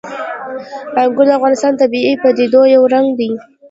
انګور 1.01 1.27
د 1.29 1.31
افغانستان 1.37 1.71
د 1.73 1.77
طبیعي 1.81 2.13
پدیدو 2.21 2.61
یو 2.75 2.83
رنګ 2.93 3.07
دی. 3.19 3.29